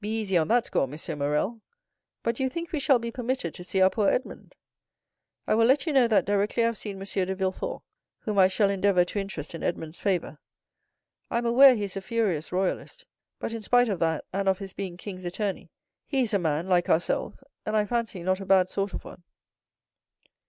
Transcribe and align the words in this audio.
"Be 0.00 0.20
easy 0.20 0.38
on 0.38 0.46
that 0.46 0.66
score, 0.66 0.88
M. 0.88 1.18
Morrel; 1.18 1.60
but 2.22 2.36
do 2.36 2.44
you 2.44 2.48
think 2.48 2.70
we 2.70 2.78
shall 2.78 3.00
be 3.00 3.10
permitted 3.10 3.52
to 3.54 3.64
see 3.64 3.80
our 3.80 3.90
poor 3.90 4.08
Edmond?" 4.08 4.54
"I 5.44 5.56
will 5.56 5.66
let 5.66 5.88
you 5.88 5.92
know 5.92 6.06
that 6.06 6.24
directly 6.24 6.62
I 6.62 6.66
have 6.66 6.76
seen 6.78 7.00
M. 7.02 7.04
de 7.04 7.34
Villefort, 7.34 7.82
whom 8.20 8.38
I 8.38 8.46
shall 8.46 8.70
endeavor 8.70 9.04
to 9.06 9.18
interest 9.18 9.56
in 9.56 9.64
Edmond's 9.64 9.98
favor. 9.98 10.38
I 11.32 11.38
am 11.38 11.46
aware 11.46 11.74
he 11.74 11.82
is 11.82 11.96
a 11.96 12.00
furious 12.00 12.52
royalist; 12.52 13.04
but, 13.40 13.52
in 13.52 13.60
spite 13.60 13.88
of 13.88 13.98
that, 13.98 14.24
and 14.32 14.48
of 14.48 14.60
his 14.60 14.72
being 14.72 14.96
king's 14.96 15.24
attorney, 15.24 15.72
he 16.06 16.20
is 16.22 16.32
a 16.32 16.38
man 16.38 16.68
like 16.68 16.88
ourselves, 16.88 17.42
and 17.66 17.76
I 17.76 17.86
fancy 17.86 18.22
not 18.22 18.38
a 18.38 18.46
bad 18.46 18.70
sort 18.70 18.94
of 18.94 19.04
one." 19.04 19.24